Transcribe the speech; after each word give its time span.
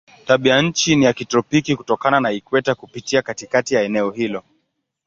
Tabianchi 0.25 0.95
ni 0.95 1.05
ya 1.05 1.13
kitropiki 1.13 1.75
kutokana 1.75 2.19
na 2.19 2.31
ikweta 2.31 2.75
kupita 2.75 3.21
katikati 3.21 3.75
ya 3.75 3.81
eneo 3.81 4.11
hilo. 4.11 4.43